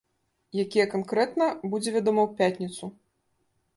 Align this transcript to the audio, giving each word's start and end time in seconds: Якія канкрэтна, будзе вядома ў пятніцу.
Якія 0.63 0.85
канкрэтна, 0.93 1.49
будзе 1.73 1.89
вядома 1.99 2.21
ў 2.25 2.39
пятніцу. 2.41 2.85